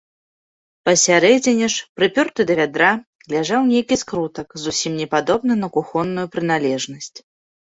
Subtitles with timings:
[0.87, 2.87] Пасярэдзіне ж, прыпёрты да вядра,
[3.35, 7.15] ляжаў нейкі скрутак, зусім не падобны на кухонную прыналежнасць.